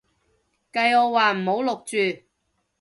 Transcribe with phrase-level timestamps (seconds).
[0.03, 0.03] 計
[0.95, 2.23] 我話唔好錄住